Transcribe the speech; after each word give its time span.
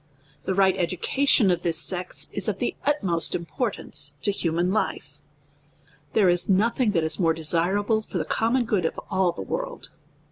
The 0.45 0.55
right 0.55 0.75
education 0.77 1.51
of 1.51 1.61
this 1.61 1.77
sex 1.77 2.27
is 2.31 2.47
of 2.47 2.57
the 2.57 2.75
utmost 2.85 3.35
im 3.35 3.45
portance 3.45 4.19
to 4.21 4.31
human 4.31 4.73
life. 4.73 5.19
There 6.13 6.27
is 6.27 6.49
nothing 6.49 6.89
that 6.93 7.03
is 7.03 7.19
more 7.19 7.35
desirable 7.35 8.01
for 8.01 8.17
the 8.17 8.25
common 8.25 8.65
good 8.65 8.85
of 8.85 8.99
all 9.11 9.31
tlie 9.31 9.45
world. 9.45 9.89